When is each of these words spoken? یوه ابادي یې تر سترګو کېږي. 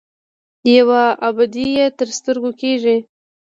یوه 0.75 1.03
ابادي 1.27 1.65
یې 1.77 1.85
تر 1.97 2.07
سترګو 2.17 2.51
کېږي. 2.61 2.97